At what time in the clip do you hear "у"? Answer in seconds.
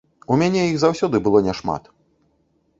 0.35-0.37